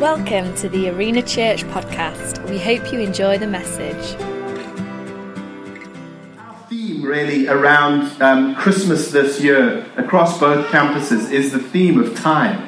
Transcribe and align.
Welcome 0.00 0.54
to 0.54 0.68
the 0.70 0.88
Arena 0.88 1.20
Church 1.20 1.62
podcast. 1.64 2.48
We 2.48 2.58
hope 2.58 2.90
you 2.90 3.00
enjoy 3.00 3.36
the 3.36 3.46
message. 3.46 4.18
Our 6.38 6.56
theme, 6.70 7.02
really, 7.02 7.48
around 7.48 8.10
um, 8.22 8.54
Christmas 8.54 9.10
this 9.10 9.42
year 9.42 9.84
across 9.98 10.40
both 10.40 10.68
campuses 10.68 11.30
is 11.30 11.52
the 11.52 11.58
theme 11.58 12.00
of 12.00 12.16
time. 12.16 12.66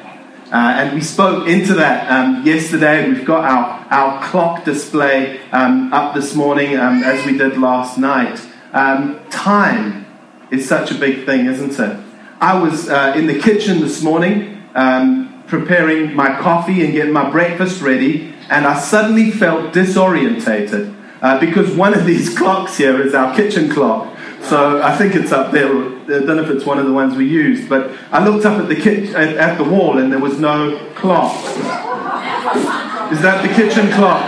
Uh, 0.51 0.75
and 0.77 0.93
we 0.93 1.01
spoke 1.01 1.47
into 1.47 1.73
that 1.73 2.07
um, 2.11 2.45
yesterday. 2.45 3.09
We've 3.09 3.25
got 3.25 3.45
our, 3.45 3.87
our 3.89 4.23
clock 4.25 4.63
display 4.63 5.41
um, 5.49 5.91
up 5.91 6.13
this 6.13 6.35
morning 6.35 6.77
um, 6.77 7.01
as 7.01 7.25
we 7.25 7.35
did 7.35 7.57
last 7.57 7.97
night. 7.97 8.47
Um, 8.73 9.19
time 9.31 10.05
is 10.51 10.69
such 10.69 10.91
a 10.91 10.95
big 10.95 11.25
thing, 11.25 11.47
isn't 11.47 11.79
it? 11.79 11.99
I 12.39 12.59
was 12.59 12.89
uh, 12.89 13.13
in 13.15 13.25
the 13.25 13.39
kitchen 13.39 13.79
this 13.79 14.03
morning 14.03 14.61
um, 14.75 15.32
preparing 15.59 16.15
my 16.15 16.35
coffee 16.41 16.83
and 16.83 16.93
getting 16.93 17.13
my 17.13 17.29
breakfast 17.29 17.79
ready, 17.79 18.33
and 18.49 18.65
I 18.65 18.79
suddenly 18.79 19.29
felt 19.29 19.71
disorientated 19.71 20.95
uh, 21.21 21.39
because 21.39 21.75
one 21.75 21.93
of 21.93 22.07
these 22.07 22.35
clocks 22.39 22.75
here 22.75 22.99
is 22.99 23.13
our 23.13 23.35
kitchen 23.35 23.69
clock. 23.69 24.17
So 24.41 24.81
I 24.81 24.97
think 24.97 25.13
it's 25.15 25.31
up 25.31 25.51
there. 25.51 25.69
I 25.69 26.25
don't 26.25 26.25
know 26.25 26.43
if 26.43 26.49
it's 26.49 26.65
one 26.65 26.79
of 26.79 26.87
the 26.87 26.91
ones 26.91 27.15
we 27.15 27.29
used, 27.29 27.69
but 27.69 27.91
I 28.11 28.27
looked 28.27 28.47
up 28.47 28.59
at 28.59 28.67
the 28.67 28.75
kitchen, 28.75 29.15
at, 29.15 29.37
at 29.37 29.57
the 29.59 29.63
wall 29.63 29.99
and 29.99 30.11
there 30.11 30.19
was 30.19 30.39
no 30.39 30.75
clock. 30.95 31.35
Is 33.11 33.21
that 33.21 33.47
the 33.47 33.53
kitchen 33.53 33.91
clock? 33.91 34.23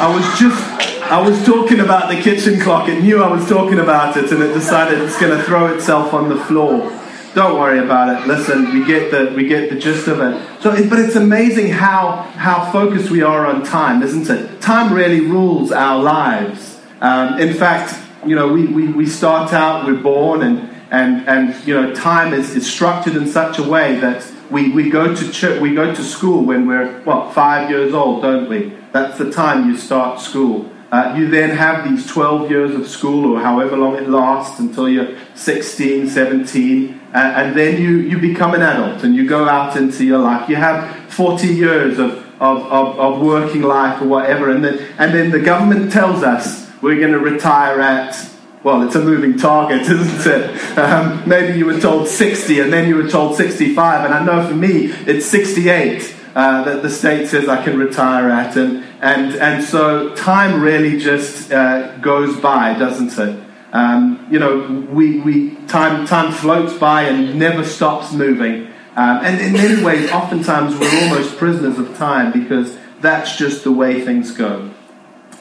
I 0.00 0.14
was 0.14 0.24
just 0.38 0.78
I 1.10 1.20
was 1.20 1.44
talking 1.44 1.80
about 1.80 2.14
the 2.14 2.20
kitchen 2.22 2.60
clock. 2.60 2.88
It 2.88 3.02
knew 3.02 3.22
I 3.22 3.28
was 3.28 3.48
talking 3.48 3.80
about 3.80 4.16
it, 4.16 4.30
and 4.30 4.42
it 4.42 4.52
decided 4.52 5.00
it's 5.00 5.18
going 5.18 5.36
to 5.36 5.42
throw 5.42 5.74
itself 5.74 6.14
on 6.14 6.28
the 6.28 6.36
floor. 6.44 6.92
Don't 7.38 7.56
worry 7.56 7.78
about 7.78 8.20
it. 8.20 8.26
Listen, 8.26 8.74
we 8.74 8.84
get 8.84 9.12
the 9.12 9.32
we 9.32 9.46
get 9.46 9.70
the 9.70 9.76
gist 9.78 10.08
of 10.08 10.18
it. 10.18 10.60
So, 10.60 10.72
but 10.88 10.98
it's 10.98 11.14
amazing 11.14 11.68
how 11.68 12.22
how 12.34 12.68
focused 12.72 13.12
we 13.12 13.22
are 13.22 13.46
on 13.46 13.64
time, 13.64 14.02
isn't 14.02 14.28
it? 14.28 14.60
Time 14.60 14.92
really 14.92 15.20
rules 15.20 15.70
our 15.70 16.02
lives. 16.02 16.80
Um, 17.00 17.38
in 17.38 17.54
fact, 17.54 17.96
you 18.26 18.34
know, 18.34 18.48
we, 18.48 18.66
we, 18.66 18.88
we 18.88 19.06
start 19.06 19.52
out, 19.52 19.86
we're 19.86 20.02
born, 20.02 20.42
and 20.42 20.68
and 20.90 21.28
and 21.28 21.64
you 21.64 21.80
know, 21.80 21.94
time 21.94 22.34
is, 22.34 22.56
is 22.56 22.68
structured 22.68 23.14
in 23.14 23.28
such 23.28 23.60
a 23.60 23.62
way 23.62 24.00
that 24.00 24.26
we, 24.50 24.72
we 24.72 24.90
go 24.90 25.14
to 25.14 25.30
church, 25.30 25.60
we 25.60 25.76
go 25.76 25.94
to 25.94 26.02
school 26.02 26.42
when 26.42 26.66
we're 26.66 27.00
what 27.02 27.32
five 27.34 27.70
years 27.70 27.94
old, 27.94 28.20
don't 28.20 28.48
we? 28.48 28.72
That's 28.90 29.16
the 29.16 29.30
time 29.30 29.70
you 29.70 29.76
start 29.76 30.20
school. 30.20 30.68
Uh, 30.90 31.14
you 31.18 31.28
then 31.28 31.50
have 31.50 31.88
these 31.88 32.06
12 32.06 32.50
years 32.50 32.74
of 32.74 32.88
school, 32.88 33.34
or 33.34 33.40
however 33.40 33.76
long 33.76 33.96
it 33.96 34.08
lasts, 34.08 34.58
until 34.58 34.88
you're 34.88 35.16
16, 35.34 36.08
17, 36.08 37.00
uh, 37.12 37.18
and 37.18 37.54
then 37.54 37.80
you, 37.80 37.98
you 37.98 38.18
become 38.18 38.54
an 38.54 38.62
adult 38.62 39.04
and 39.04 39.14
you 39.14 39.28
go 39.28 39.46
out 39.46 39.76
into 39.76 40.04
your 40.04 40.18
life. 40.18 40.48
You 40.48 40.56
have 40.56 41.12
40 41.12 41.46
years 41.46 41.98
of, 41.98 42.12
of, 42.40 42.62
of, 42.72 42.98
of 42.98 43.20
working 43.20 43.62
life 43.62 44.00
or 44.00 44.06
whatever, 44.06 44.50
and 44.50 44.64
then, 44.64 44.78
and 44.98 45.12
then 45.12 45.30
the 45.30 45.40
government 45.40 45.92
tells 45.92 46.22
us 46.22 46.70
we're 46.80 46.98
going 46.98 47.12
to 47.12 47.18
retire 47.18 47.80
at 47.80 48.28
well, 48.64 48.82
it's 48.82 48.96
a 48.96 49.00
moving 49.00 49.38
target, 49.38 49.82
isn't 49.88 50.32
it? 50.32 50.78
Um, 50.78 51.26
maybe 51.28 51.56
you 51.56 51.64
were 51.64 51.78
told 51.78 52.08
60 52.08 52.58
and 52.58 52.72
then 52.72 52.88
you 52.88 52.96
were 52.96 53.08
told 53.08 53.36
65, 53.36 54.04
and 54.04 54.12
I 54.12 54.24
know 54.24 54.46
for 54.46 54.54
me 54.54 54.86
it's 55.06 55.26
68 55.26 56.16
uh, 56.34 56.64
that 56.64 56.82
the 56.82 56.90
state 56.90 57.28
says 57.28 57.48
I 57.48 57.62
can 57.62 57.78
retire 57.78 58.30
at, 58.30 58.56
and, 58.56 58.84
and, 59.00 59.34
and 59.36 59.64
so 59.64 60.14
time 60.14 60.60
really 60.60 60.98
just 60.98 61.52
uh, 61.52 61.96
goes 61.98 62.38
by, 62.40 62.78
doesn't 62.78 63.18
it? 63.18 63.44
Um, 63.72 64.26
you 64.30 64.38
know, 64.38 64.86
we, 64.90 65.20
we, 65.20 65.54
time, 65.66 66.06
time 66.06 66.32
floats 66.32 66.72
by 66.78 67.02
and 67.02 67.38
never 67.38 67.64
stops 67.64 68.12
moving. 68.12 68.66
Um, 68.96 69.24
and 69.24 69.40
in 69.40 69.52
many 69.52 69.82
ways, 69.82 70.10
oftentimes 70.10 70.76
we're 70.78 71.02
almost 71.02 71.36
prisoners 71.36 71.78
of 71.78 71.96
time 71.96 72.32
because 72.32 72.76
that's 73.00 73.36
just 73.36 73.64
the 73.64 73.72
way 73.72 74.04
things 74.04 74.32
go. 74.32 74.70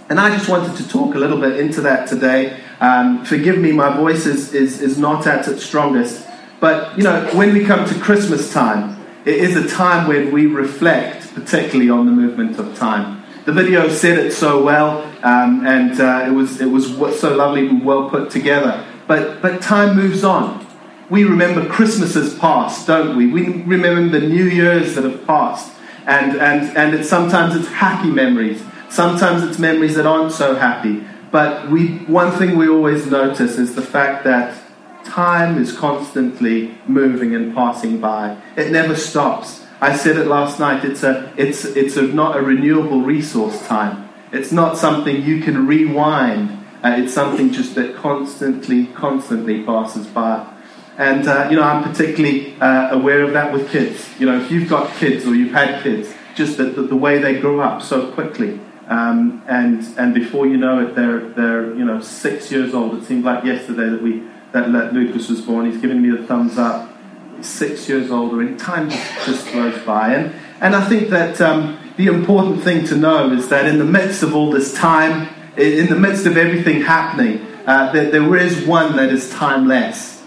And 0.10 0.20
I 0.20 0.30
just 0.30 0.48
wanted 0.48 0.78
to 0.78 0.88
talk 0.88 1.16
a 1.16 1.18
little 1.18 1.40
bit 1.40 1.60
into 1.60 1.82
that 1.82 2.08
today. 2.08 2.60
Um, 2.80 3.26
forgive 3.26 3.58
me, 3.58 3.72
my 3.72 3.96
voice 3.96 4.26
is, 4.26 4.54
is, 4.54 4.82
is 4.82 4.98
not 4.98 5.26
at 5.26 5.48
its 5.48 5.66
strongest. 5.66 6.26
But, 6.60 6.98
you 6.98 7.04
know, 7.04 7.28
when 7.34 7.54
we 7.54 7.66
come 7.66 7.88
to 7.88 8.00
Christmas 8.00 8.52
time, 8.54 8.97
it 9.28 9.40
is 9.42 9.58
a 9.58 9.68
time 9.68 10.08
when 10.08 10.32
we 10.32 10.48
reflect 10.48 11.34
particularly 11.34 11.90
on 11.90 12.06
the 12.06 12.12
movement 12.14 12.58
of 12.58 12.78
time. 12.78 13.24
The 13.44 13.52
video 13.52 13.90
said 13.90 14.18
it 14.18 14.32
so 14.32 14.64
well, 14.64 15.04
um, 15.22 15.68
and 15.68 16.00
uh, 16.00 16.26
it 16.26 16.32
was, 16.32 16.62
it 16.62 16.68
was 16.68 17.20
so 17.20 17.36
lovely 17.36 17.68
and 17.68 17.86
well 17.86 18.10
put 18.10 18.32
together. 18.32 18.86
But, 19.06 19.42
but 19.42 19.62
time 19.62 19.98
moves 19.98 20.24
on. 20.24 20.66
We 21.10 21.26
remember 21.26 21.68
Christmases 21.68 22.38
past, 22.40 22.88
don't 22.88 23.18
we? 23.18 23.28
We 23.28 23.64
remember 23.64 24.20
the 24.20 24.28
New 24.28 24.46
Years 24.46 24.96
that 24.96 25.04
have 25.04 25.28
passed. 25.28 25.74
And, 26.06 26.38
and, 26.38 26.78
and 26.78 26.96
it's, 26.96 27.10
sometimes 27.10 27.56
it's 27.56 27.68
happy 27.68 28.10
memories. 28.10 28.64
Sometimes 28.90 29.44
it's 29.44 29.60
memories 29.60 29.96
that 29.96 30.06
aren't 30.06 30.32
so 30.32 30.56
happy. 30.56 31.06
But 31.32 31.70
we, 31.70 31.98
one 32.06 32.32
thing 32.32 32.58
we 32.58 32.70
always 32.70 33.08
notice 33.08 33.58
is 33.58 33.76
the 33.76 33.82
fact 33.82 34.24
that 34.24 34.58
time 35.08 35.62
is 35.62 35.72
constantly 35.72 36.78
moving 36.88 37.36
and 37.36 37.54
passing 37.54 38.00
by. 38.00 38.38
It 38.56 38.72
never 38.72 38.96
stops. 38.96 39.66
I 39.80 39.96
said 39.96 40.18
it 40.18 40.28
last 40.28 40.60
night. 40.60 40.84
It's, 40.84 41.04
a, 41.04 41.34
it's, 41.38 41.66
it's 41.66 41.98
a, 41.98 42.04
not 42.04 42.38
a 42.38 42.42
renewable 42.42 43.02
resource 43.02 43.66
time. 43.68 44.10
It's 44.32 44.52
not 44.52 44.78
something 44.78 45.22
you 45.24 45.42
can 45.42 45.68
rewind. 45.68 46.66
Uh, 46.84 46.96
it's 46.98 47.14
something 47.14 47.52
just 47.52 47.76
that 47.76 47.96
constantly, 47.96 48.88
constantly 48.88 49.64
passes 49.64 50.08
by. 50.08 50.46
And, 50.98 51.28
uh, 51.28 51.48
you 51.50 51.56
know, 51.56 51.64
I'm 51.64 51.84
particularly 51.84 52.56
uh, 52.60 52.90
aware 52.92 53.24
of 53.24 53.34
that 53.34 53.54
with 53.54 53.70
kids. 53.70 54.10
You 54.20 54.26
know, 54.26 54.42
if 54.42 54.52
you've 54.52 54.70
got 54.70 54.94
kids 54.96 55.26
or 55.26 55.36
you've 55.36 55.54
had 55.54 55.84
kids, 55.84 56.14
just 56.36 56.58
the, 56.58 56.66
the, 56.66 56.84
the 56.84 56.96
way 56.96 57.20
they 57.20 57.40
grow 57.40 57.60
up 57.60 57.82
so 57.82 58.12
quickly. 58.12 58.60
Um, 58.88 59.44
and 59.48 59.84
and 59.98 60.14
before 60.14 60.48
you 60.48 60.56
know 60.56 60.80
it, 60.80 60.96
they're 60.96 61.20
they're 61.20 61.76
you 61.76 61.84
know 61.84 62.00
six 62.00 62.50
years 62.50 62.74
old. 62.74 62.98
It 62.98 63.04
seemed 63.04 63.26
like 63.26 63.44
yesterday 63.44 63.90
that 63.90 64.02
we 64.02 64.24
that, 64.52 64.72
that 64.72 64.94
Lucas 64.94 65.30
was 65.30 65.42
born. 65.42 65.70
He's 65.70 65.82
giving 65.82 66.02
me 66.02 66.10
the 66.10 66.26
thumbs 66.26 66.58
up. 66.58 66.90
He's 67.36 67.48
six 67.48 67.88
years 67.88 68.12
older, 68.12 68.42
and 68.42 68.60
time 68.60 68.90
just, 68.90 69.48
flows 69.48 69.80
by. 69.86 70.14
And 70.14 70.36
and 70.60 70.76
I 70.76 70.84
think 70.90 71.10
that 71.10 71.40
um, 71.40 71.78
the 71.98 72.08
important 72.08 72.64
thing 72.64 72.86
to 72.88 72.96
know 72.96 73.32
is 73.32 73.50
that 73.50 73.66
in 73.66 73.78
the 73.78 73.86
midst 73.86 74.24
of 74.24 74.36
all 74.36 74.52
this 74.52 74.74
time, 74.74 75.30
in 75.56 75.88
the 75.88 75.96
midst 75.96 76.26
of 76.26 76.38
everything 76.38 76.82
happening, 76.82 77.46
uh, 77.66 77.92
that 77.92 78.12
there 78.12 78.36
is 78.36 78.66
one 78.66 78.96
that 78.96 79.10
is 79.10 79.30
timeless. 79.30 80.24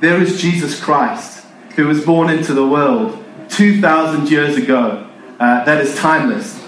There 0.00 0.20
is 0.20 0.40
Jesus 0.40 0.78
Christ, 0.78 1.46
who 1.76 1.86
was 1.86 2.04
born 2.04 2.28
into 2.28 2.52
the 2.52 2.66
world 2.66 3.24
two 3.48 3.80
thousand 3.80 4.30
years 4.30 4.56
ago. 4.56 5.08
Uh, 5.40 5.64
that 5.64 5.80
is 5.80 5.96
timeless. 5.96 6.62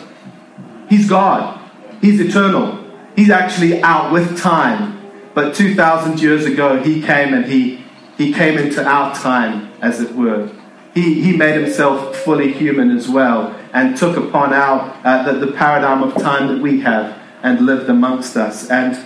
He's 0.88 1.08
God. 1.08 1.60
He's 2.00 2.20
eternal. 2.20 2.84
He's 3.14 3.30
actually 3.30 3.82
out 3.82 4.12
with 4.12 4.38
time. 4.38 5.05
But 5.36 5.54
2,000 5.54 6.18
years 6.22 6.46
ago, 6.46 6.82
he 6.82 7.02
came 7.02 7.34
and 7.34 7.44
he, 7.44 7.84
he 8.16 8.32
came 8.32 8.56
into 8.56 8.82
our 8.82 9.14
time, 9.14 9.70
as 9.82 10.00
it 10.00 10.14
were. 10.14 10.50
He, 10.94 11.20
he 11.20 11.36
made 11.36 11.60
himself 11.60 12.16
fully 12.16 12.54
human 12.54 12.90
as 12.96 13.06
well 13.06 13.54
and 13.74 13.94
took 13.98 14.16
upon 14.16 14.54
our, 14.54 14.98
uh, 15.04 15.30
the, 15.30 15.44
the 15.44 15.52
paradigm 15.52 16.02
of 16.02 16.14
time 16.14 16.48
that 16.48 16.62
we 16.62 16.80
have 16.80 17.20
and 17.42 17.66
lived 17.66 17.90
amongst 17.90 18.34
us. 18.38 18.70
And 18.70 18.98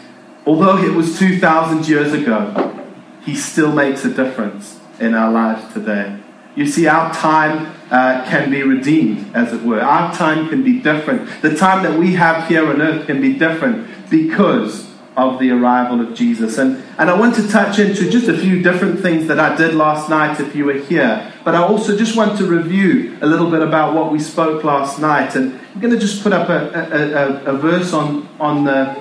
although 0.47 0.79
it 0.79 0.95
was 0.95 1.19
2,000 1.19 1.89
years 1.89 2.13
ago, 2.13 2.81
he 3.25 3.35
still 3.35 3.73
makes 3.73 4.05
a 4.05 4.15
difference 4.15 4.79
in 5.01 5.15
our 5.15 5.33
lives 5.33 5.75
today. 5.75 6.17
You 6.55 6.65
see, 6.65 6.87
our 6.87 7.13
time 7.13 7.75
uh, 7.91 8.25
can 8.27 8.53
be 8.53 8.63
redeemed, 8.63 9.35
as 9.35 9.53
it 9.53 9.63
were. 9.65 9.81
Our 9.81 10.15
time 10.15 10.49
can 10.49 10.63
be 10.63 10.79
different. 10.79 11.43
The 11.43 11.57
time 11.57 11.83
that 11.83 11.99
we 11.99 12.13
have 12.13 12.47
here 12.47 12.69
on 12.69 12.81
earth 12.81 13.09
can 13.09 13.21
be 13.21 13.33
different 13.37 14.09
because 14.09 14.90
of 15.17 15.39
the 15.39 15.51
arrival 15.51 16.01
of 16.01 16.15
Jesus. 16.15 16.59
And, 16.59 16.83
and 16.99 17.11
I 17.11 17.19
want 17.19 17.35
to 17.35 17.49
touch 17.49 17.79
into 17.79 18.09
just 18.09 18.29
a 18.29 18.37
few 18.37 18.63
different 18.63 19.01
things 19.01 19.27
that 19.29 19.41
I 19.41 19.57
did 19.57 19.75
last 19.75 20.09
night 20.09 20.41
if 20.41 20.55
you 20.55 20.65
were 20.65 20.75
here. 20.75 21.33
But 21.45 21.55
I 21.55 21.63
also 21.63 21.97
just 21.97 22.17
want 22.17 22.39
to 22.39 22.47
review 22.47 23.19
a 23.21 23.27
little 23.27 23.51
bit 23.51 23.63
about 23.63 23.95
what 23.95 24.13
we 24.13 24.19
spoke 24.19 24.63
last 24.63 25.01
night. 25.01 25.35
And 25.35 25.61
I'm 25.75 25.81
going 25.81 25.93
to 25.93 25.99
just 25.99 26.23
put 26.23 26.33
up 26.33 26.49
a, 26.49 26.71
a, 26.75 27.53
a, 27.53 27.55
a 27.55 27.59
verse 27.59 27.93
on, 27.93 28.29
on, 28.39 28.65
the, 28.65 28.97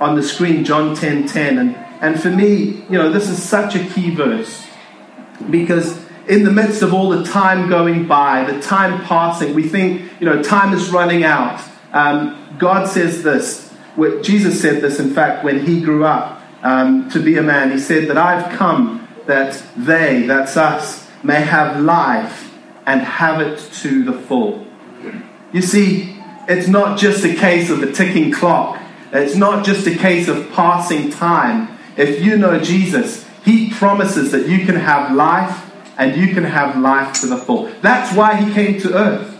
on 0.00 0.16
the 0.16 0.22
screen, 0.22 0.64
John 0.64 0.94
10 0.94 1.26
10. 1.26 1.58
And, 1.58 1.76
and 2.00 2.20
for 2.20 2.30
me, 2.30 2.84
you 2.90 2.98
know, 2.98 3.10
this 3.10 3.28
is 3.28 3.42
such 3.42 3.74
a 3.74 3.84
key 3.84 4.14
verse 4.14 4.66
because 5.50 5.98
in 6.28 6.44
the 6.44 6.50
midst 6.50 6.82
of 6.82 6.94
all 6.94 7.10
the 7.10 7.24
time 7.24 7.68
going 7.68 8.06
by, 8.06 8.44
the 8.44 8.60
time 8.60 9.02
passing, 9.04 9.54
we 9.54 9.68
think, 9.68 10.10
you 10.20 10.26
know, 10.26 10.42
time 10.42 10.72
is 10.72 10.90
running 10.90 11.24
out. 11.24 11.62
Um, 11.92 12.56
God 12.58 12.88
says 12.88 13.22
this. 13.22 13.63
Jesus 14.22 14.60
said 14.60 14.82
this, 14.82 14.98
in 14.98 15.14
fact, 15.14 15.44
when 15.44 15.64
he 15.64 15.80
grew 15.80 16.04
up 16.04 16.40
um, 16.64 17.10
to 17.10 17.20
be 17.20 17.36
a 17.36 17.42
man. 17.42 17.70
He 17.70 17.78
said 17.78 18.08
that 18.08 18.16
I've 18.16 18.58
come 18.58 19.06
that 19.26 19.62
they, 19.76 20.26
that's 20.26 20.56
us, 20.56 21.08
may 21.22 21.40
have 21.40 21.80
life 21.80 22.52
and 22.86 23.00
have 23.02 23.40
it 23.40 23.58
to 23.74 24.02
the 24.02 24.12
full. 24.12 24.66
You 25.52 25.62
see, 25.62 26.20
it's 26.48 26.66
not 26.66 26.98
just 26.98 27.24
a 27.24 27.34
case 27.34 27.70
of 27.70 27.82
a 27.82 27.92
ticking 27.92 28.32
clock. 28.32 28.80
It's 29.12 29.36
not 29.36 29.64
just 29.64 29.86
a 29.86 29.94
case 29.94 30.26
of 30.26 30.50
passing 30.52 31.10
time. 31.10 31.78
If 31.96 32.20
you 32.20 32.36
know 32.36 32.58
Jesus, 32.58 33.24
he 33.44 33.70
promises 33.70 34.32
that 34.32 34.48
you 34.48 34.66
can 34.66 34.74
have 34.74 35.14
life 35.14 35.70
and 35.96 36.16
you 36.16 36.34
can 36.34 36.44
have 36.44 36.76
life 36.76 37.20
to 37.20 37.26
the 37.26 37.36
full. 37.36 37.66
That's 37.82 38.14
why 38.16 38.34
he 38.36 38.52
came 38.52 38.80
to 38.80 38.94
earth. 38.94 39.30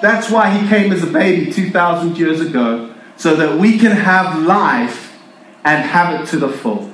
That's 0.00 0.30
why 0.30 0.50
he 0.50 0.68
came 0.68 0.92
as 0.92 1.02
a 1.02 1.08
baby 1.08 1.52
2,000 1.52 2.16
years 2.16 2.40
ago, 2.40 2.94
so 3.18 3.34
that 3.34 3.58
we 3.58 3.78
can 3.78 3.90
have 3.90 4.42
life 4.42 5.18
and 5.64 5.84
have 5.84 6.20
it 6.20 6.26
to 6.28 6.38
the 6.38 6.48
full. 6.48 6.90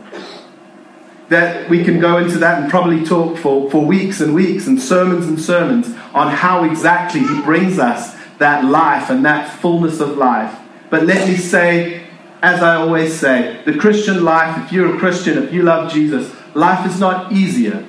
That 1.28 1.68
we 1.70 1.84
can 1.84 2.00
go 2.00 2.18
into 2.18 2.38
that 2.38 2.62
and 2.62 2.70
probably 2.70 3.04
talk 3.04 3.36
for, 3.36 3.70
for 3.70 3.84
weeks 3.84 4.20
and 4.20 4.34
weeks 4.34 4.66
and 4.66 4.80
sermons 4.80 5.26
and 5.26 5.40
sermons 5.40 5.86
on 6.14 6.32
how 6.32 6.64
exactly 6.64 7.20
he 7.20 7.42
brings 7.42 7.78
us 7.78 8.16
that 8.38 8.64
life 8.64 9.10
and 9.10 9.24
that 9.24 9.50
fullness 9.60 10.00
of 10.00 10.16
life. 10.16 10.58
But 10.90 11.04
let 11.04 11.28
me 11.28 11.36
say, 11.36 12.06
as 12.42 12.62
I 12.62 12.76
always 12.76 13.14
say, 13.14 13.62
the 13.64 13.76
Christian 13.76 14.24
life, 14.24 14.64
if 14.64 14.72
you're 14.72 14.96
a 14.96 14.98
Christian, 14.98 15.42
if 15.42 15.52
you 15.52 15.62
love 15.62 15.92
Jesus, 15.92 16.34
life 16.54 16.86
is 16.86 16.98
not 16.98 17.32
easier. 17.32 17.86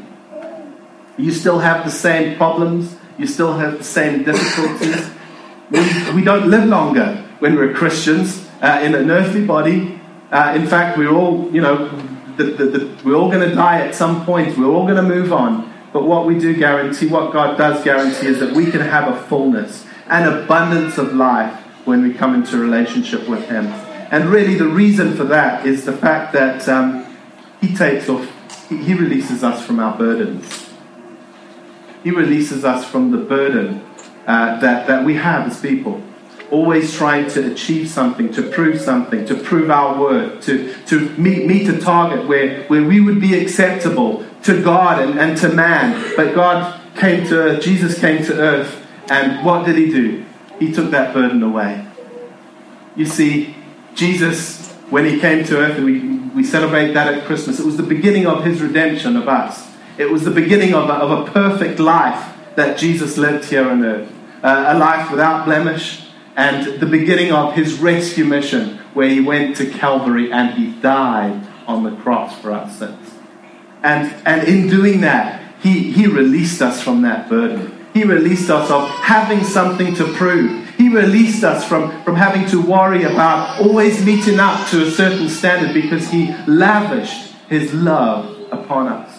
You 1.18 1.32
still 1.32 1.60
have 1.60 1.86
the 1.86 1.92
same 1.92 2.36
problems, 2.36 2.96
you 3.18 3.28
still 3.28 3.54
have 3.58 3.78
the 3.78 3.84
same 3.84 4.24
difficulties. 4.24 5.10
We, 5.72 6.16
we 6.16 6.24
don't 6.24 6.50
live 6.50 6.66
longer 6.66 7.25
when 7.40 7.56
we're 7.56 7.74
Christians 7.74 8.48
uh, 8.62 8.82
in 8.84 8.96
an 8.96 9.12
earthly 9.12 9.46
body. 9.46 10.00
Uh, 10.32 10.54
in 10.56 10.68
fact, 10.68 10.98
we're 10.98 11.14
all, 11.14 11.50
you 11.52 11.62
know, 11.62 11.90
the, 12.38 12.44
the, 12.44 12.66
the, 12.66 12.98
we're 13.04 13.16
all 13.16 13.30
going 13.30 13.48
to 13.48 13.56
die 13.56 13.80
at 13.82 13.96
some 13.96 14.26
point. 14.26 14.58
We're 14.58 14.72
all 14.72 14.84
going 14.84 14.96
to 14.96 15.04
move 15.04 15.32
on. 15.32 15.72
But 15.94 16.04
what 16.04 16.26
we 16.26 16.38
do 16.38 16.56
guarantee, 16.56 17.08
what 17.08 17.32
God 17.32 17.58
does 17.58 17.84
guarantee, 17.84 18.28
is 18.28 18.40
that 18.40 18.54
we 18.54 18.70
can 18.70 18.82
have 18.82 19.08
a 19.08 19.24
fullness, 19.28 19.86
an 20.08 20.28
abundance 20.28 20.98
of 20.98 21.14
life 21.14 21.58
when 21.86 22.02
we 22.02 22.14
come 22.14 22.36
into 22.36 22.58
relationship 22.58 23.30
with 23.30 23.48
Him. 23.48 23.68
And 24.12 24.26
really, 24.26 24.56
the 24.56 24.68
reason 24.68 25.16
for 25.16 25.24
that 25.26 25.66
is 25.66 25.86
the 25.86 25.94
fact 25.94 26.34
that 26.34 26.68
um, 26.68 27.18
He 27.62 27.74
takes 27.76 28.10
off, 28.10 28.30
he, 28.68 28.94
releases 28.94 29.44
us 29.44 29.66
from 29.66 29.80
our 29.80 29.98
burdens. 29.98 30.70
He 32.04 32.12
releases 32.12 32.66
us 32.66 32.84
from 32.84 33.12
the 33.12 33.18
burden 33.18 33.86
uh, 34.28 34.60
that, 34.60 34.88
that 34.88 35.06
we 35.06 35.16
have 35.16 35.48
as 35.48 35.62
people. 35.62 36.04
Always 36.52 36.94
trying 36.94 37.30
to 37.32 37.52
achieve 37.52 37.90
something, 37.90 38.32
to 38.34 38.44
prove 38.44 38.80
something, 38.80 39.26
to 39.26 39.36
prove 39.36 39.70
our 39.70 40.00
worth, 40.00 40.44
to, 40.46 40.74
to 40.86 41.10
meet, 41.18 41.48
meet 41.48 41.68
a 41.68 41.80
target 41.80 42.28
where, 42.28 42.64
where 42.66 42.84
we 42.84 43.02
would 43.02 43.20
be 43.20 43.38
acceptable 43.40 44.26
to 44.44 44.62
God 44.62 45.02
and, 45.02 45.20
and 45.20 45.38
to 45.40 45.50
man. 45.50 46.14
But 46.16 46.36
God 46.36 46.80
came 46.96 47.28
to 47.28 47.36
earth, 47.36 47.64
Jesus 47.64 48.00
came 48.00 48.24
to 48.26 48.40
earth, 48.40 48.86
and 49.10 49.46
what 49.46 49.66
did 49.66 49.76
he 49.76 49.90
do? 49.90 50.26
He 50.60 50.72
took 50.72 50.92
that 50.92 51.14
burden 51.14 51.42
away. 51.44 51.86
You 52.96 53.06
see, 53.06 53.56
Jesus, 53.96 54.72
when 54.90 55.06
he 55.06 55.20
came 55.20 55.44
to 55.46 55.58
earth, 55.58 55.78
and 55.78 55.86
we, 55.86 56.00
we 56.30 56.44
celebrate 56.44 56.94
that 56.94 57.14
at 57.14 57.26
Christmas, 57.26 57.60
it 57.60 57.66
was 57.66 57.78
the 57.78 57.84
beginning 57.84 58.28
of 58.28 58.46
his 58.46 58.62
redemption 58.62 59.18
of 59.18 59.28
us. 59.28 59.68
It 59.98 60.12
was 60.12 60.24
the 60.24 60.32
beginning 60.32 60.74
of 60.74 60.90
a, 60.90 60.94
of 60.94 61.28
a 61.28 61.32
perfect 61.32 61.80
life 61.80 62.36
that 62.56 62.78
Jesus 62.78 63.18
lived 63.18 63.46
here 63.46 63.68
on 63.70 63.84
earth. 63.84 64.12
Uh, 64.44 64.66
a 64.68 64.78
life 64.78 65.10
without 65.10 65.46
blemish, 65.46 66.05
and 66.36 66.80
the 66.80 66.86
beginning 66.86 67.32
of 67.32 67.54
his 67.54 67.80
rescue 67.80 68.26
mission, 68.26 68.78
where 68.94 69.10
he 69.10 69.22
went 69.22 69.56
to 69.58 69.70
Calvary 69.70 70.32
and 70.32 70.54
he 70.54 70.72
died 70.82 71.48
on 71.68 71.84
the 71.84 71.96
cross 72.02 72.40
for 72.40 72.52
our 72.52 72.70
sins. 72.70 73.12
And, 73.84 74.14
and 74.26 74.48
in 74.48 74.68
doing 74.68 75.02
that, 75.02 75.42
he, 75.62 75.92
he 75.92 76.08
released 76.08 76.62
us 76.62 76.82
from 76.82 77.02
that 77.04 77.30
burden. 77.30 77.86
He 77.94 78.04
released 78.04 78.50
us 78.50 78.70
of 78.70 78.90
having 78.90 79.44
something 79.44 79.96
to 79.96 80.06
prove. 80.14 80.68
He 80.76 80.90
released 80.90 81.44
us 81.44 81.66
from, 81.66 82.04
from 82.04 82.16
having 82.16 82.46
to 82.50 82.62
worry 82.62 83.04
about 83.04 83.62
always 83.62 84.06
meeting 84.06 84.40
up 84.40 84.68
to 84.70 84.86
a 84.86 84.92
certain 84.92 85.30
standard 85.30 85.74
because 85.74 86.10
he 86.10 86.36
lavished 86.48 87.34
his 87.48 87.74
love 87.74 88.52
upon 88.52 88.88
us. 88.88 89.15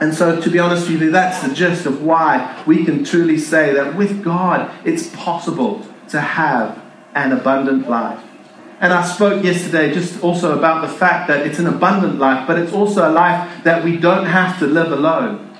And 0.00 0.14
so, 0.14 0.40
to 0.40 0.50
be 0.50 0.58
honest 0.58 0.88
with 0.88 1.02
you, 1.02 1.10
that's 1.10 1.46
the 1.46 1.54
gist 1.54 1.84
of 1.84 2.02
why 2.02 2.62
we 2.66 2.84
can 2.86 3.04
truly 3.04 3.38
say 3.38 3.74
that 3.74 3.94
with 3.96 4.24
God, 4.24 4.70
it's 4.84 5.08
possible 5.14 5.86
to 6.08 6.20
have 6.20 6.82
an 7.14 7.32
abundant 7.32 7.88
life. 7.88 8.24
And 8.80 8.94
I 8.94 9.04
spoke 9.04 9.44
yesterday 9.44 9.92
just 9.92 10.24
also 10.24 10.56
about 10.56 10.80
the 10.80 10.88
fact 10.88 11.28
that 11.28 11.46
it's 11.46 11.58
an 11.58 11.66
abundant 11.66 12.18
life, 12.18 12.46
but 12.46 12.58
it's 12.58 12.72
also 12.72 13.06
a 13.06 13.12
life 13.12 13.62
that 13.64 13.84
we 13.84 13.98
don't 13.98 14.24
have 14.24 14.58
to 14.60 14.66
live 14.66 14.90
alone. 14.90 15.54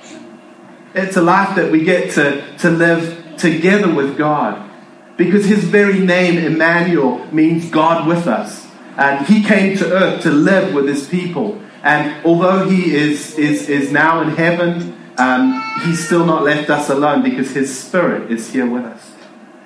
It's 0.95 1.15
a 1.17 1.21
life 1.21 1.55
that 1.55 1.71
we 1.71 1.83
get 1.83 2.11
to, 2.15 2.57
to 2.57 2.71
live 2.71 3.37
together 3.37 3.93
with 3.93 4.17
God. 4.17 4.69
Because 5.17 5.45
his 5.45 5.63
very 5.65 5.99
name, 5.99 6.39
Emmanuel, 6.39 7.23
means 7.31 7.69
God 7.69 8.07
with 8.07 8.25
us. 8.25 8.67
And 8.97 9.25
he 9.27 9.43
came 9.43 9.77
to 9.77 9.91
earth 9.91 10.23
to 10.23 10.31
live 10.31 10.73
with 10.73 10.87
his 10.87 11.07
people. 11.07 11.61
And 11.83 12.25
although 12.25 12.69
he 12.69 12.95
is, 12.95 13.37
is, 13.37 13.69
is 13.69 13.91
now 13.91 14.21
in 14.21 14.29
heaven, 14.29 14.97
um, 15.17 15.61
he's 15.83 16.05
still 16.05 16.25
not 16.25 16.43
left 16.43 16.69
us 16.69 16.89
alone 16.89 17.23
because 17.23 17.51
his 17.51 17.77
spirit 17.77 18.31
is 18.31 18.51
here 18.51 18.69
with 18.69 18.85
us. 18.85 19.11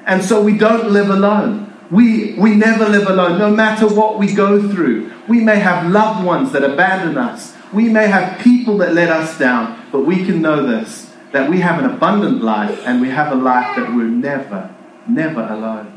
And 0.06 0.24
so 0.24 0.42
we 0.42 0.58
don't 0.58 0.92
live 0.92 1.10
alone. 1.10 1.74
We, 1.92 2.34
we 2.34 2.56
never 2.56 2.88
live 2.88 3.08
alone, 3.08 3.38
no 3.38 3.52
matter 3.52 3.88
what 3.88 4.18
we 4.18 4.34
go 4.34 4.70
through. 4.70 5.12
We 5.28 5.42
may 5.42 5.60
have 5.60 5.92
loved 5.92 6.26
ones 6.26 6.52
that 6.54 6.64
abandon 6.64 7.18
us. 7.18 7.54
We 7.74 7.90
may 7.90 8.08
have 8.08 8.40
people 8.40 8.78
that 8.80 8.94
let 8.94 9.10
us 9.10 9.38
down, 9.38 9.84
but 9.92 10.02
we 10.02 10.26
can 10.26 10.42
know 10.42 10.66
this 10.66 11.12
that 11.36 11.50
we 11.50 11.60
have 11.60 11.84
an 11.84 11.90
abundant 11.90 12.42
life 12.42 12.80
and 12.86 13.02
we 13.02 13.10
have 13.10 13.30
a 13.30 13.36
life 13.36 13.76
that 13.76 13.94
we're 13.94 14.06
never, 14.06 14.74
never 15.06 15.42
alone. 15.42 15.95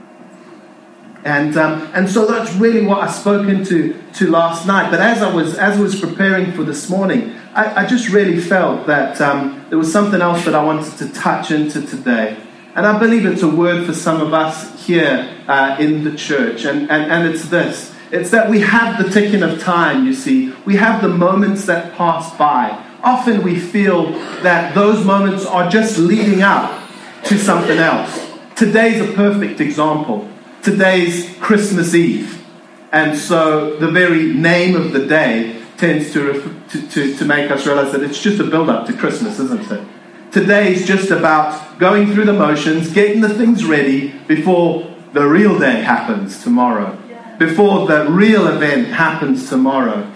And, 1.24 1.56
um, 1.56 1.90
and 1.94 2.08
so 2.08 2.26
that's 2.26 2.52
really 2.54 2.86
what 2.86 3.00
I 3.00 3.10
spoke 3.10 3.48
into 3.48 4.00
to 4.14 4.30
last 4.30 4.66
night. 4.66 4.90
But 4.90 5.00
as 5.00 5.20
I 5.22 5.34
was, 5.34 5.58
as 5.58 5.78
I 5.78 5.80
was 5.80 5.98
preparing 5.98 6.52
for 6.52 6.62
this 6.62 6.88
morning, 6.88 7.34
I, 7.54 7.82
I 7.82 7.86
just 7.86 8.08
really 8.08 8.40
felt 8.40 8.86
that 8.86 9.20
um, 9.20 9.66
there 9.68 9.78
was 9.78 9.92
something 9.92 10.20
else 10.20 10.44
that 10.44 10.54
I 10.54 10.62
wanted 10.62 10.96
to 10.98 11.12
touch 11.12 11.50
into 11.50 11.82
today. 11.82 12.36
And 12.74 12.86
I 12.86 12.98
believe 12.98 13.26
it's 13.26 13.42
a 13.42 13.48
word 13.48 13.84
for 13.84 13.92
some 13.92 14.20
of 14.20 14.32
us 14.32 14.86
here 14.86 15.28
uh, 15.48 15.76
in 15.80 16.04
the 16.04 16.16
church. 16.16 16.64
And, 16.64 16.90
and, 16.90 17.10
and 17.10 17.28
it's 17.28 17.48
this 17.48 17.94
it's 18.10 18.30
that 18.30 18.48
we 18.48 18.60
have 18.60 19.02
the 19.02 19.10
ticking 19.10 19.42
of 19.42 19.60
time, 19.60 20.06
you 20.06 20.14
see. 20.14 20.54
We 20.64 20.76
have 20.76 21.02
the 21.02 21.08
moments 21.08 21.66
that 21.66 21.94
pass 21.94 22.34
by. 22.38 22.82
Often 23.02 23.42
we 23.42 23.58
feel 23.58 24.12
that 24.42 24.74
those 24.74 25.04
moments 25.04 25.44
are 25.44 25.68
just 25.68 25.98
leading 25.98 26.42
up 26.42 26.88
to 27.24 27.38
something 27.38 27.78
else. 27.78 28.26
Today's 28.56 29.00
a 29.00 29.12
perfect 29.12 29.60
example 29.60 30.27
today's 30.62 31.36
Christmas 31.40 31.94
Eve. 31.94 32.44
And 32.92 33.18
so 33.18 33.76
the 33.76 33.90
very 33.90 34.32
name 34.32 34.74
of 34.74 34.92
the 34.92 35.06
day 35.06 35.60
tends 35.76 36.12
to, 36.12 36.60
to, 36.70 36.88
to, 36.88 37.16
to 37.16 37.24
make 37.24 37.50
us 37.50 37.66
realize 37.66 37.92
that 37.92 38.02
it's 38.02 38.20
just 38.20 38.40
a 38.40 38.44
build 38.44 38.68
up 38.68 38.86
to 38.86 38.92
Christmas, 38.92 39.38
isn't 39.38 39.70
it? 39.70 39.86
Today 40.32 40.74
is 40.74 40.86
just 40.86 41.10
about 41.10 41.78
going 41.78 42.12
through 42.12 42.24
the 42.24 42.32
motions, 42.32 42.92
getting 42.92 43.20
the 43.20 43.28
things 43.28 43.64
ready 43.64 44.08
before 44.26 44.94
the 45.12 45.26
real 45.26 45.58
day 45.58 45.80
happens 45.82 46.42
tomorrow, 46.42 46.98
before 47.38 47.86
the 47.86 48.06
real 48.10 48.46
event 48.46 48.88
happens 48.88 49.48
tomorrow. 49.48 50.10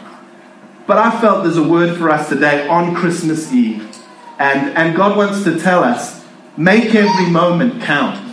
But 0.87 0.99
I 0.99 1.21
felt 1.21 1.45
there's 1.45 1.57
a 1.57 1.63
word 1.63 1.97
for 1.97 2.11
us 2.11 2.29
today 2.29 2.67
on 2.69 2.95
Christmas 2.95 3.53
Eve. 3.53 3.97
And, 4.39 4.77
and 4.77 4.97
God 4.97 5.17
wants 5.17 5.45
to 5.45 5.59
tell 5.59 5.85
us 5.85 6.25
make 6.57 6.95
every 6.95 7.31
moment 7.31 7.83
count. 7.83 8.32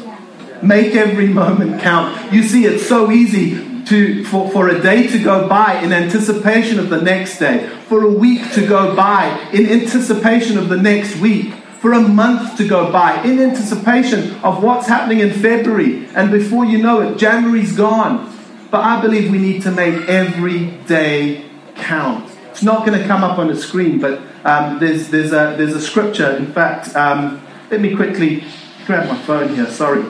Make 0.62 0.96
every 0.96 1.28
moment 1.28 1.82
count. 1.82 2.34
You 2.34 2.44
see, 2.44 2.66
it's 2.66 2.88
so 2.88 3.12
easy 3.12 3.84
to, 3.86 4.24
for, 4.25 4.50
for 4.51 4.70
a 4.70 4.82
day 4.82 5.08
to 5.08 5.24
go 5.24 5.48
by 5.48 5.82
in 5.82 5.92
anticipation 5.92 6.80
of 6.80 6.89
the 6.89 7.01
next 7.01 7.39
day, 7.39 7.68
for 7.88 8.04
a 8.04 8.12
week 8.12 8.51
to 8.54 8.68
go 8.68 8.96
by 8.96 9.50
in 9.51 9.68
anticipation 9.68 10.58
of 10.58 10.70
the 10.70 10.78
next 10.78 11.18
week, 11.18 11.54
for 11.80 11.94
a 11.94 12.01
month 12.01 12.58
to 12.58 12.68
go 12.68 12.92
by 12.92 13.24
in 13.24 13.39
anticipation 13.39 14.36
of 14.44 14.62
what's 14.62 14.88
happening 14.88 15.22
in 15.22 15.32
February. 15.32 16.08
And 16.13 16.30
before 16.30 16.66
you 16.66 16.78
know 16.78 17.01
it, 17.01 17.18
January's 17.18 17.75
gone. 17.75 18.36
But 18.70 18.82
I 18.82 19.01
believe 19.01 19.32
we 19.32 19.39
need 19.39 19.63
to 19.63 19.72
make 19.72 20.08
every 20.08 20.68
day 20.86 21.50
count. 21.75 22.30
It's 22.51 22.62
not 22.62 22.86
going 22.86 23.00
to 23.00 23.08
come 23.08 23.24
up 23.24 23.39
on 23.39 23.48
the 23.48 23.56
screen, 23.56 24.00
but 24.00 24.22
um, 24.44 24.80
there's, 24.80 25.10
there's, 25.10 25.32
a, 25.32 25.56
there's 25.58 25.74
a 25.74 25.82
scripture. 25.82 26.36
In 26.36 26.54
fact, 26.54 26.96
um, 26.96 27.42
let 27.72 27.82
me 27.82 27.96
quickly 27.96 28.44
grab 28.86 29.08
my 29.08 29.18
phone 29.24 29.56
here, 29.56 29.66
sorry. 29.72 30.04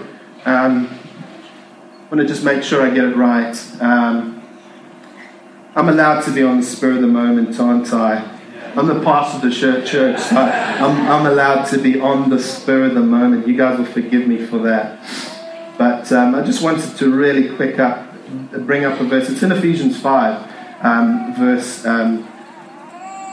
Um, 0.45 0.87
I 0.87 2.15
want 2.15 2.21
to 2.21 2.25
just 2.25 2.43
make 2.43 2.63
sure 2.63 2.81
I 2.81 2.89
get 2.89 3.03
it 3.03 3.15
right. 3.15 3.55
Um, 3.81 4.41
I'm 5.75 5.89
allowed 5.89 6.21
to 6.21 6.31
be 6.31 6.43
on 6.43 6.61
the 6.61 6.65
spur 6.65 6.93
of 6.93 7.01
the 7.01 7.07
moment, 7.07 7.59
aren't 7.59 7.93
I? 7.93 8.37
I'm 8.75 8.87
the 8.87 9.01
pastor 9.01 9.37
of 9.37 9.43
the 9.43 9.51
church, 9.51 9.89
church 9.89 10.19
so 10.19 10.37
I'm, 10.37 11.07
I'm 11.07 11.25
allowed 11.25 11.65
to 11.65 11.77
be 11.77 11.99
on 11.99 12.29
the 12.29 12.39
spur 12.39 12.85
of 12.85 12.93
the 12.93 13.01
moment. 13.01 13.47
You 13.47 13.57
guys 13.57 13.77
will 13.77 13.85
forgive 13.85 14.27
me 14.27 14.45
for 14.45 14.59
that. 14.59 14.99
But 15.77 16.11
um, 16.11 16.35
I 16.35 16.41
just 16.41 16.63
wanted 16.63 16.97
to 16.97 17.13
really 17.13 17.55
quick 17.55 17.79
up, 17.79 18.13
bring 18.51 18.85
up 18.85 18.99
a 18.99 19.03
verse. 19.03 19.29
It's 19.29 19.43
in 19.43 19.51
Ephesians 19.51 19.99
5, 19.99 20.83
um, 20.83 21.35
verse, 21.35 21.85
um, 21.85 22.27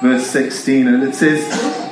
verse 0.03 0.27
16, 0.27 0.89
and 0.89 1.03
it 1.03 1.15
says, 1.15 1.86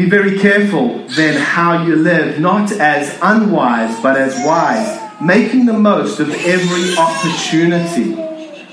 be 0.00 0.08
very 0.08 0.38
careful 0.38 1.04
then 1.08 1.36
how 1.38 1.84
you 1.84 1.96
live, 1.96 2.40
not 2.40 2.72
as 2.72 3.18
unwise, 3.20 4.00
but 4.00 4.16
as 4.16 4.34
wise, 4.46 5.20
making 5.20 5.66
the 5.66 5.74
most 5.74 6.20
of 6.20 6.30
every 6.30 6.96
opportunity. 6.96 8.14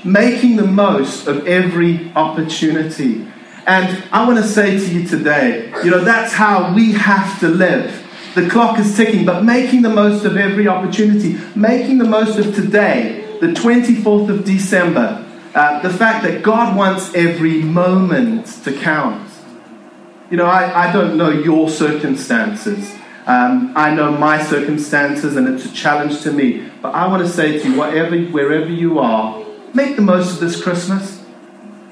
Making 0.04 0.56
the 0.56 0.66
most 0.66 1.26
of 1.26 1.46
every 1.46 2.10
opportunity. 2.14 3.26
And 3.66 4.02
I 4.12 4.26
want 4.26 4.38
to 4.38 4.48
say 4.48 4.78
to 4.78 4.94
you 4.94 5.06
today, 5.06 5.72
you 5.84 5.90
know, 5.90 6.02
that's 6.02 6.32
how 6.32 6.72
we 6.74 6.92
have 6.92 7.38
to 7.40 7.48
live. 7.48 8.04
the 8.34 8.48
clock 8.48 8.78
is 8.78 8.96
ticking, 8.96 9.24
but 9.24 9.44
making 9.44 9.82
the 9.82 9.88
most 9.88 10.24
of 10.24 10.36
every 10.36 10.68
opportunity, 10.68 11.36
making 11.56 11.98
the 11.98 12.04
most 12.04 12.38
of 12.38 12.54
today, 12.54 13.24
the 13.40 13.48
24th 13.48 14.28
of 14.28 14.44
December, 14.44 15.26
uh, 15.54 15.80
the 15.80 15.90
fact 15.90 16.22
that 16.24 16.42
God 16.42 16.76
wants 16.76 17.12
every 17.14 17.62
moment 17.62 18.46
to 18.64 18.72
count. 18.72 19.27
You 20.30 20.36
know, 20.36 20.46
I, 20.46 20.88
I 20.88 20.92
don't 20.92 21.16
know 21.16 21.30
your 21.30 21.70
circumstances. 21.70 22.94
Um, 23.26 23.72
I 23.76 23.94
know 23.94 24.12
my 24.12 24.42
circumstances, 24.42 25.36
and 25.36 25.48
it's 25.48 25.64
a 25.64 25.72
challenge 25.72 26.20
to 26.22 26.32
me. 26.32 26.68
But 26.82 26.94
I 26.94 27.06
want 27.08 27.26
to 27.26 27.28
say 27.28 27.58
to 27.58 27.68
you, 27.68 27.76
whatever, 27.76 28.18
wherever 28.18 28.70
you 28.70 28.98
are, 28.98 29.44
make 29.74 29.96
the 29.96 30.02
most 30.02 30.34
of 30.34 30.40
this 30.40 30.62
Christmas. 30.62 31.22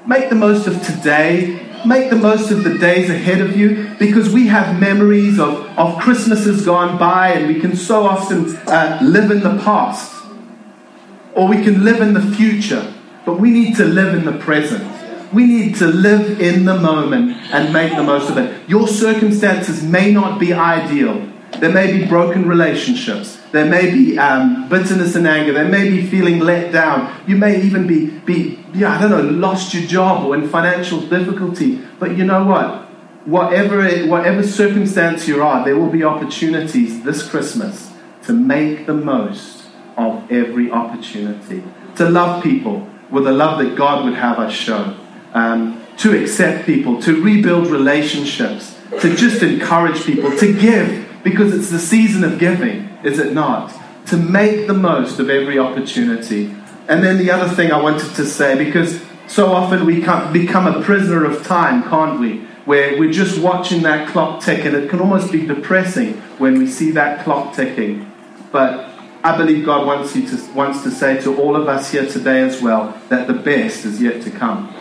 Make 0.05 0.29
the 0.29 0.35
most 0.35 0.67
of 0.67 0.81
today. 0.85 1.63
Make 1.85 2.09
the 2.09 2.15
most 2.15 2.51
of 2.51 2.63
the 2.63 2.77
days 2.77 3.09
ahead 3.09 3.39
of 3.39 3.55
you 3.55 3.95
because 3.99 4.33
we 4.33 4.47
have 4.47 4.79
memories 4.79 5.39
of, 5.39 5.65
of 5.77 5.99
Christmases 5.99 6.65
gone 6.65 6.97
by, 6.97 7.29
and 7.29 7.47
we 7.47 7.59
can 7.59 7.75
so 7.75 8.05
often 8.05 8.55
uh, 8.67 8.99
live 9.01 9.31
in 9.31 9.41
the 9.41 9.61
past 9.63 10.17
or 11.37 11.47
we 11.47 11.63
can 11.63 11.85
live 11.85 12.01
in 12.01 12.15
the 12.15 12.35
future, 12.35 12.91
but 13.23 13.39
we 13.39 13.51
need 13.51 13.75
to 13.75 13.85
live 13.85 14.15
in 14.15 14.25
the 14.25 14.37
present. 14.39 14.96
We 15.37 15.45
need 15.45 15.75
to 15.75 15.85
live 15.85 16.41
in 16.41 16.65
the 16.65 16.73
moment 16.73 17.37
and 17.53 17.71
make 17.71 17.95
the 17.95 18.01
most 18.01 18.27
of 18.31 18.39
it. 18.39 18.67
Your 18.67 18.87
circumstances 18.87 19.83
may 19.83 20.11
not 20.11 20.39
be 20.39 20.51
ideal. 20.51 21.31
There 21.59 21.71
may 21.71 21.95
be 21.95 22.05
broken 22.05 22.47
relationships. 22.47 23.39
There 23.51 23.67
may 23.67 23.91
be 23.91 24.17
um, 24.17 24.67
bitterness 24.67 25.13
and 25.13 25.27
anger. 25.27 25.53
There 25.53 25.69
may 25.69 25.91
be 25.91 26.07
feeling 26.07 26.39
let 26.39 26.71
down. 26.71 27.21
You 27.27 27.35
may 27.35 27.61
even 27.61 27.85
be, 27.85 28.07
be, 28.21 28.65
yeah, 28.73 28.97
I 28.97 28.99
don't 28.99 29.11
know, 29.11 29.21
lost 29.21 29.75
your 29.75 29.85
job 29.87 30.25
or 30.25 30.33
in 30.33 30.49
financial 30.49 31.01
difficulty. 31.01 31.83
But 31.99 32.17
you 32.17 32.25
know 32.25 32.43
what? 32.43 32.85
Whatever, 33.27 33.85
it, 33.85 34.09
whatever 34.09 34.41
circumstance 34.41 35.27
you 35.27 35.43
are, 35.43 35.63
there 35.63 35.77
will 35.77 35.91
be 35.91 36.03
opportunities 36.03 37.03
this 37.03 37.29
Christmas 37.29 37.93
to 38.23 38.33
make 38.33 38.87
the 38.87 38.95
most 38.95 39.65
of 39.97 40.31
every 40.31 40.71
opportunity. 40.71 41.61
To 41.97 42.09
love 42.09 42.41
people 42.41 42.89
with 43.11 43.25
the 43.25 43.31
love 43.31 43.59
that 43.59 43.75
God 43.75 44.03
would 44.03 44.15
have 44.15 44.39
us 44.39 44.51
show. 44.51 44.97
Um, 45.33 45.83
to 45.97 46.21
accept 46.21 46.65
people, 46.65 47.01
to 47.01 47.21
rebuild 47.21 47.67
relationships, 47.67 48.75
to 49.01 49.15
just 49.15 49.41
encourage 49.41 50.03
people, 50.03 50.35
to 50.37 50.53
give, 50.59 51.07
because 51.23 51.53
it's 51.53 51.69
the 51.69 51.79
season 51.79 52.23
of 52.23 52.39
giving, 52.39 52.87
is 53.03 53.19
it 53.19 53.33
not? 53.33 53.73
To 54.07 54.17
make 54.17 54.67
the 54.67 54.73
most 54.73 55.19
of 55.19 55.29
every 55.29 55.57
opportunity. 55.59 56.55
And 56.87 57.03
then 57.03 57.17
the 57.17 57.31
other 57.31 57.53
thing 57.53 57.71
I 57.71 57.81
wanted 57.81 58.15
to 58.15 58.25
say, 58.25 58.63
because 58.63 59.01
so 59.27 59.51
often 59.51 59.85
we 59.85 59.99
become 60.31 60.67
a 60.67 60.81
prisoner 60.83 61.25
of 61.25 61.45
time, 61.45 61.83
can't 61.89 62.19
we? 62.19 62.45
Where 62.65 62.97
we're 62.99 63.11
just 63.11 63.39
watching 63.41 63.81
that 63.83 64.07
clock 64.09 64.41
tick, 64.41 64.65
and 64.65 64.75
it 64.75 64.89
can 64.89 64.99
almost 64.99 65.31
be 65.31 65.45
depressing 65.45 66.13
when 66.37 66.57
we 66.59 66.67
see 66.67 66.91
that 66.91 67.23
clock 67.23 67.55
ticking. 67.55 68.11
But 68.51 68.89
I 69.23 69.35
believe 69.35 69.65
God 69.65 69.85
wants, 69.85 70.15
you 70.15 70.27
to, 70.27 70.53
wants 70.53 70.83
to 70.83 70.91
say 70.91 71.19
to 71.21 71.35
all 71.41 71.55
of 71.55 71.67
us 71.67 71.91
here 71.91 72.05
today 72.05 72.41
as 72.41 72.61
well 72.61 72.95
that 73.09 73.27
the 73.27 73.33
best 73.33 73.83
is 73.83 74.01
yet 74.01 74.21
to 74.23 74.31
come. 74.31 74.73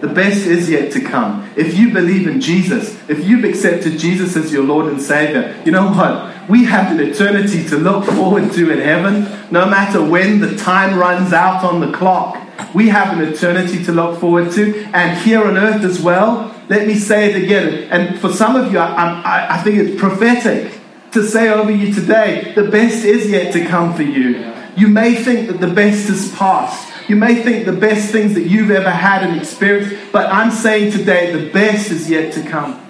The 0.00 0.08
best 0.08 0.46
is 0.46 0.70
yet 0.70 0.92
to 0.92 1.00
come. 1.00 1.50
If 1.56 1.76
you 1.76 1.92
believe 1.92 2.28
in 2.28 2.40
Jesus, 2.40 2.96
if 3.08 3.24
you've 3.24 3.44
accepted 3.44 3.98
Jesus 3.98 4.36
as 4.36 4.52
your 4.52 4.62
Lord 4.62 4.86
and 4.86 5.02
Savior, 5.02 5.60
you 5.64 5.72
know 5.72 5.88
what? 5.90 6.48
We 6.48 6.64
have 6.66 6.92
an 6.92 7.00
eternity 7.00 7.68
to 7.68 7.76
look 7.76 8.04
forward 8.04 8.52
to 8.52 8.70
in 8.70 8.78
heaven. 8.78 9.26
No 9.50 9.66
matter 9.68 10.02
when 10.02 10.40
the 10.40 10.56
time 10.56 10.98
runs 10.98 11.32
out 11.32 11.64
on 11.64 11.80
the 11.80 11.90
clock, 11.90 12.38
we 12.74 12.88
have 12.88 13.18
an 13.18 13.26
eternity 13.26 13.84
to 13.84 13.92
look 13.92 14.20
forward 14.20 14.52
to. 14.52 14.84
And 14.94 15.18
here 15.18 15.44
on 15.44 15.56
earth 15.56 15.82
as 15.82 16.00
well, 16.00 16.54
let 16.68 16.86
me 16.86 16.94
say 16.94 17.30
it 17.30 17.42
again. 17.42 17.88
And 17.90 18.20
for 18.20 18.32
some 18.32 18.54
of 18.54 18.70
you, 18.70 18.78
I, 18.78 19.20
I, 19.22 19.58
I 19.58 19.62
think 19.62 19.78
it's 19.78 20.00
prophetic 20.00 20.78
to 21.12 21.26
say 21.26 21.48
over 21.48 21.70
you 21.70 21.92
today 21.92 22.52
the 22.54 22.70
best 22.70 23.04
is 23.04 23.30
yet 23.30 23.52
to 23.54 23.64
come 23.64 23.94
for 23.94 24.02
you. 24.02 24.52
You 24.76 24.88
may 24.88 25.16
think 25.16 25.48
that 25.48 25.60
the 25.60 25.72
best 25.72 26.08
is 26.08 26.32
past. 26.36 26.92
You 27.08 27.16
may 27.16 27.42
think 27.42 27.64
the 27.64 27.72
best 27.72 28.12
things 28.12 28.34
that 28.34 28.42
you've 28.42 28.70
ever 28.70 28.90
had 28.90 29.22
and 29.22 29.40
experienced, 29.40 29.96
but 30.12 30.30
I'm 30.30 30.50
saying 30.50 30.92
today 30.92 31.32
the 31.32 31.50
best 31.50 31.90
is 31.90 32.10
yet 32.10 32.34
to 32.34 32.42
come. 32.42 32.84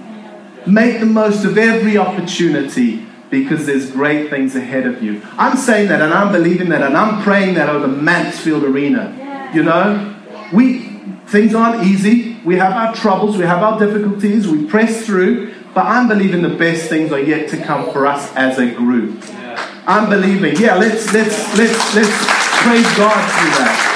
Make 0.67 0.99
the 0.99 1.07
most 1.07 1.45
of 1.45 1.57
every 1.57 1.97
opportunity 1.97 3.07
because 3.31 3.65
there's 3.67 3.93
great 3.93 4.29
things 4.29 4.57
ahead 4.57 4.87
of 4.87 5.05
you. 5.05 5.23
I'm 5.39 5.57
saying 5.57 5.89
that 5.89 6.03
and 6.03 6.13
I'm 6.13 6.33
believing 6.33 6.71
that 6.71 6.83
and 6.83 6.97
I'm 6.97 7.23
praying 7.23 7.55
that 7.55 7.69
over 7.69 7.87
Mansfield 7.87 8.65
Arena. 8.65 9.51
You 9.55 9.63
know, 9.63 10.17
we 10.53 10.89
things 11.29 11.55
aren't 11.55 11.87
easy. 11.87 12.41
We 12.45 12.57
have 12.57 12.73
our 12.73 12.95
troubles, 12.97 13.37
we 13.37 13.45
have 13.45 13.63
our 13.63 13.79
difficulties, 13.79 14.49
we 14.49 14.67
press 14.67 15.07
through, 15.07 15.55
but 15.75 15.87
I'm 15.87 16.09
believing 16.09 16.43
the 16.43 16.57
best 16.57 16.89
things 16.89 17.13
are 17.13 17.21
yet 17.21 17.51
to 17.51 17.63
come 17.63 17.93
for 17.93 18.05
us 18.07 18.35
as 18.35 18.59
a 18.59 18.69
group. 18.73 19.23
Yeah. 19.29 19.85
I'm 19.87 20.11
believing. 20.11 20.57
Yeah, 20.57 20.75
let's 20.75 21.13
let's 21.13 21.57
let's 21.57 21.95
let's 21.95 22.27
praise 22.63 22.97
God 22.97 23.15
through 23.15 23.51
that. 23.63 23.95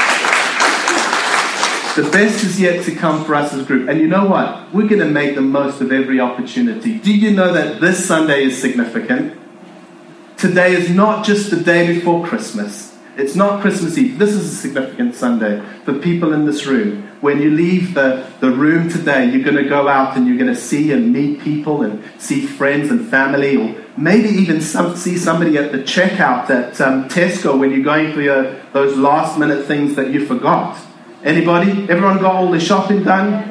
The 1.94 2.08
best 2.10 2.42
is 2.42 2.58
yet 2.58 2.86
to 2.86 2.94
come 2.94 3.22
for 3.22 3.34
us 3.34 3.52
as 3.52 3.60
a 3.60 3.64
group. 3.64 3.86
And 3.86 4.00
you 4.00 4.08
know 4.08 4.24
what? 4.24 4.72
We're 4.72 4.88
going 4.88 5.00
to 5.02 5.10
make 5.10 5.34
the 5.34 5.42
most 5.42 5.82
of 5.82 5.92
every 5.92 6.20
opportunity. 6.20 6.98
Do 6.98 7.12
you 7.12 7.32
know 7.32 7.52
that 7.52 7.82
this 7.82 8.06
Sunday 8.06 8.44
is 8.44 8.58
significant? 8.58 9.38
Today 10.38 10.72
is 10.72 10.88
not 10.88 11.22
just 11.22 11.50
the 11.50 11.58
day 11.58 11.86
before 11.86 12.26
Christmas. 12.26 12.96
It's 13.18 13.36
not 13.36 13.60
Christmas 13.60 13.98
Eve. 13.98 14.18
This 14.18 14.30
is 14.30 14.54
a 14.54 14.56
significant 14.56 15.14
Sunday 15.14 15.62
for 15.84 15.92
people 15.98 16.32
in 16.32 16.46
this 16.46 16.64
room. 16.64 17.10
When 17.20 17.42
you 17.42 17.50
leave 17.50 17.92
the, 17.92 18.26
the 18.40 18.50
room 18.50 18.88
today, 18.88 19.28
you're 19.28 19.44
going 19.44 19.62
to 19.62 19.68
go 19.68 19.86
out 19.86 20.16
and 20.16 20.26
you're 20.26 20.38
going 20.38 20.52
to 20.52 20.58
see 20.58 20.92
and 20.92 21.12
meet 21.12 21.42
people 21.42 21.82
and 21.82 22.02
see 22.16 22.46
friends 22.46 22.90
and 22.90 23.06
family, 23.06 23.54
or 23.54 23.76
maybe 23.98 24.30
even 24.30 24.62
some, 24.62 24.96
see 24.96 25.18
somebody 25.18 25.58
at 25.58 25.72
the 25.72 25.78
checkout 25.78 26.48
at 26.48 26.80
um, 26.80 27.06
Tesco 27.10 27.58
when 27.58 27.70
you're 27.70 27.84
going 27.84 28.14
for 28.14 28.22
your, 28.22 28.58
those 28.72 28.96
last 28.96 29.38
minute 29.38 29.66
things 29.66 29.94
that 29.96 30.10
you 30.10 30.24
forgot. 30.24 30.78
Anybody? 31.24 31.70
Everyone 31.88 32.18
got 32.18 32.34
all 32.34 32.50
the 32.50 32.60
shopping 32.60 33.04
done? 33.04 33.48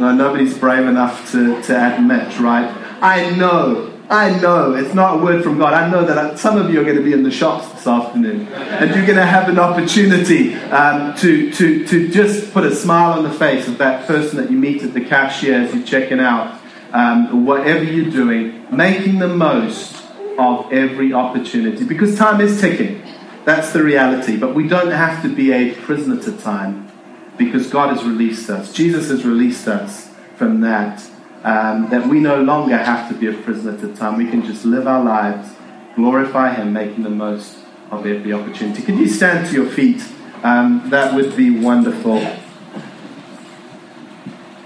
No, 0.00 0.12
nobody's 0.12 0.58
brave 0.58 0.86
enough 0.86 1.30
to, 1.30 1.62
to 1.62 1.94
admit, 1.94 2.38
right? 2.40 2.68
I 3.00 3.30
know 3.36 3.94
I 4.10 4.38
know 4.38 4.74
it's 4.74 4.92
not 4.92 5.18
a 5.18 5.24
word 5.24 5.42
from 5.42 5.56
God. 5.56 5.72
I 5.72 5.88
know 5.88 6.04
that 6.04 6.38
some 6.38 6.58
of 6.58 6.70
you 6.70 6.80
are 6.80 6.84
going 6.84 6.96
to 6.96 7.02
be 7.02 7.14
in 7.14 7.22
the 7.22 7.30
shops 7.30 7.68
this 7.72 7.86
afternoon, 7.86 8.48
and 8.48 8.94
you're 8.94 9.06
going 9.06 9.16
to 9.16 9.24
have 9.24 9.48
an 9.48 9.58
opportunity 9.58 10.54
um, 10.54 11.14
to, 11.16 11.50
to, 11.52 11.86
to 11.86 12.08
just 12.10 12.52
put 12.52 12.64
a 12.64 12.74
smile 12.74 13.18
on 13.18 13.22
the 13.24 13.32
face 13.32 13.66
of 13.66 13.78
that 13.78 14.06
person 14.06 14.36
that 14.36 14.50
you 14.50 14.58
meet 14.58 14.82
at 14.82 14.92
the 14.92 15.00
cashier 15.00 15.62
as 15.62 15.74
you're 15.74 15.86
checking 15.86 16.20
out. 16.20 16.60
Um, 16.92 17.46
whatever 17.46 17.82
you're 17.82 18.10
doing, 18.10 18.66
making 18.70 19.20
the 19.20 19.28
most 19.28 20.04
of 20.38 20.72
every 20.72 21.12
opportunity 21.12 21.84
because 21.84 22.16
time 22.16 22.40
is 22.40 22.60
ticking. 22.60 23.02
That's 23.44 23.72
the 23.72 23.82
reality. 23.82 24.36
But 24.36 24.54
we 24.54 24.68
don't 24.68 24.90
have 24.90 25.22
to 25.22 25.34
be 25.34 25.52
a 25.52 25.74
prisoner 25.74 26.20
to 26.22 26.32
time 26.38 26.90
because 27.36 27.68
God 27.68 27.94
has 27.94 28.04
released 28.04 28.48
us. 28.48 28.72
Jesus 28.72 29.08
has 29.10 29.24
released 29.24 29.68
us 29.68 30.10
from 30.36 30.60
that 30.62 31.04
um, 31.44 31.90
that 31.90 32.08
we 32.08 32.20
no 32.20 32.42
longer 32.42 32.76
have 32.76 33.08
to 33.10 33.14
be 33.14 33.26
a 33.26 33.32
prisoner 33.34 33.78
to 33.78 33.94
time. 33.94 34.16
We 34.16 34.30
can 34.30 34.44
just 34.44 34.64
live 34.64 34.86
our 34.86 35.04
lives, 35.04 35.50
glorify 35.94 36.54
Him, 36.54 36.72
making 36.72 37.04
the 37.04 37.10
most 37.10 37.58
of 37.90 38.06
every 38.06 38.32
opportunity. 38.32 38.82
Could 38.82 38.98
you 38.98 39.08
stand 39.08 39.46
to 39.48 39.54
your 39.54 39.66
feet? 39.66 40.02
Um, 40.42 40.88
that 40.88 41.14
would 41.14 41.36
be 41.36 41.50
wonderful. 41.50 42.18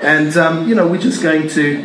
And, 0.00 0.36
um, 0.36 0.68
you 0.68 0.76
know, 0.76 0.86
we're 0.86 1.00
just 1.00 1.20
going 1.20 1.48
to 1.48 1.82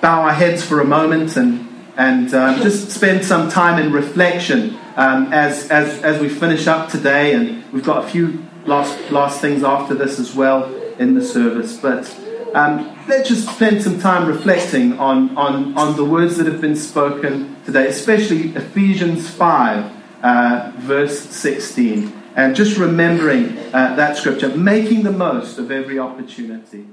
bow 0.00 0.22
our 0.22 0.32
heads 0.32 0.64
for 0.64 0.80
a 0.80 0.84
moment 0.84 1.36
and, 1.36 1.61
and 1.96 2.32
um, 2.34 2.60
just 2.62 2.90
spend 2.90 3.24
some 3.24 3.50
time 3.50 3.82
in 3.82 3.92
reflection 3.92 4.78
um, 4.96 5.32
as, 5.32 5.70
as, 5.70 6.02
as 6.02 6.20
we 6.20 6.28
finish 6.28 6.66
up 6.66 6.90
today. 6.90 7.34
And 7.34 7.70
we've 7.72 7.84
got 7.84 8.04
a 8.04 8.08
few 8.08 8.44
last, 8.64 9.10
last 9.10 9.40
things 9.40 9.62
after 9.62 9.94
this 9.94 10.18
as 10.18 10.34
well 10.34 10.72
in 10.98 11.14
the 11.14 11.22
service. 11.22 11.76
But 11.76 12.14
um, 12.54 12.96
let's 13.08 13.28
just 13.28 13.48
spend 13.54 13.82
some 13.82 14.00
time 14.00 14.26
reflecting 14.26 14.98
on, 14.98 15.36
on, 15.36 15.76
on 15.76 15.96
the 15.96 16.04
words 16.04 16.36
that 16.38 16.46
have 16.46 16.60
been 16.60 16.76
spoken 16.76 17.56
today, 17.64 17.88
especially 17.88 18.50
Ephesians 18.50 19.28
5, 19.28 19.92
uh, 20.22 20.72
verse 20.76 21.18
16. 21.20 22.20
And 22.34 22.56
just 22.56 22.78
remembering 22.78 23.58
uh, 23.74 23.94
that 23.96 24.16
scripture, 24.16 24.48
making 24.48 25.02
the 25.02 25.12
most 25.12 25.58
of 25.58 25.70
every 25.70 25.98
opportunity. 25.98 26.86